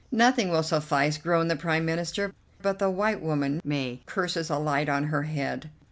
[0.11, 5.03] "Nothing will suffice," groaned the Prime Minister, "but the white woman, may curses alight on
[5.03, 5.69] her head!"